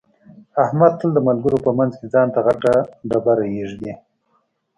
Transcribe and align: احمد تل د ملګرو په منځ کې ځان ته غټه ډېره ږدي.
احمد 0.63 0.93
تل 0.99 1.09
د 1.13 1.19
ملګرو 1.27 1.57
په 1.65 1.71
منځ 1.77 1.91
کې 1.99 2.05
ځان 2.13 2.27
ته 2.35 2.39
غټه 2.47 2.73
ډېره 3.11 3.45
ږدي. 3.69 3.93